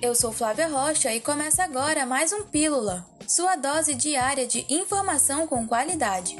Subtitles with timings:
[0.00, 5.44] Eu sou Flávia Rocha e começa agora mais um Pílula, sua dose diária de informação
[5.44, 6.36] com qualidade.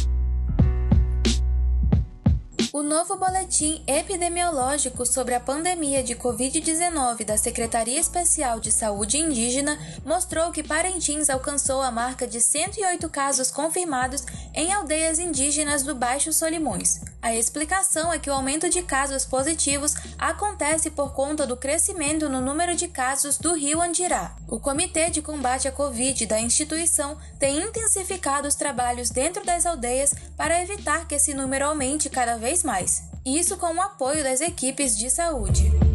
[2.73, 9.77] O novo boletim epidemiológico sobre a pandemia de Covid-19 da Secretaria Especial de Saúde Indígena
[10.07, 16.33] mostrou que Parintins alcançou a marca de 108 casos confirmados em aldeias indígenas do Baixo
[16.33, 17.01] Solimões.
[17.23, 22.41] A explicação é que o aumento de casos positivos acontece por conta do crescimento no
[22.41, 24.35] número de casos do rio Andirá.
[24.49, 30.15] O Comitê de Combate à Covid da instituição tem intensificado os trabalhos dentro das aldeias
[30.35, 33.03] para evitar que esse número aumente cada vez mais.
[33.25, 35.90] Isso com o apoio das equipes de saúde.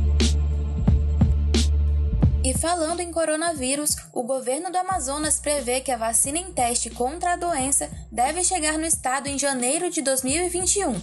[2.46, 7.34] E falando em coronavírus, o governo do Amazonas prevê que a vacina em teste contra
[7.34, 10.94] a doença deve chegar no estado em janeiro de 2021.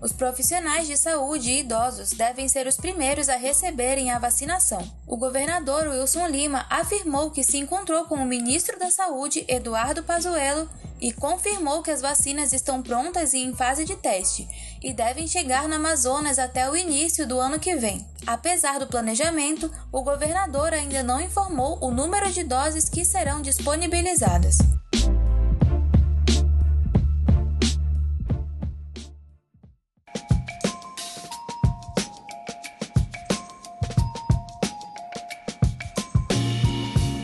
[0.00, 4.88] Os profissionais de saúde e idosos devem ser os primeiros a receberem a vacinação.
[5.04, 10.70] O governador Wilson Lima afirmou que se encontrou com o ministro da Saúde, Eduardo Pazuello,
[11.04, 14.48] e confirmou que as vacinas estão prontas e em fase de teste
[14.82, 18.08] e devem chegar no Amazonas até o início do ano que vem.
[18.26, 24.56] Apesar do planejamento, o governador ainda não informou o número de doses que serão disponibilizadas.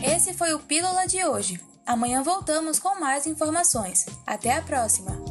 [0.03, 1.70] Esse foi o Pílula de hoje.
[1.91, 4.05] Amanhã voltamos com mais informações.
[4.25, 5.30] Até a próxima!